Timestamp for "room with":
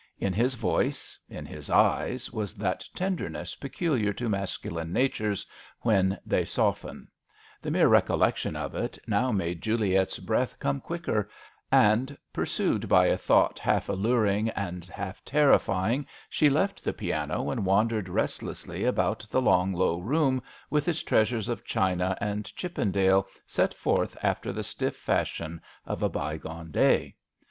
19.99-20.87